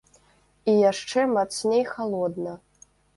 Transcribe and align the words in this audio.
І 0.71 0.73
яшчэ 0.91 1.25
мацней 1.33 1.83
халодна. 1.91 2.55